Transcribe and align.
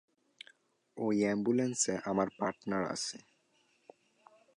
ওই 0.97 1.15
অ্যাম্বুলেন্সে 1.23 1.93
আমার 2.05 2.27
পার্টনার 2.37 2.83
আছে। 2.85 3.17